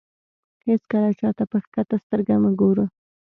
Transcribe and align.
هېڅکله 0.67 1.09
چاته 1.19 1.43
په 1.51 1.57
کښته 1.63 1.95
سترګه 2.03 2.33
مه 2.41 2.51
ګوره. 2.59 2.85